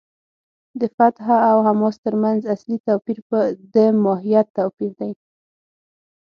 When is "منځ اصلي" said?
2.23-2.77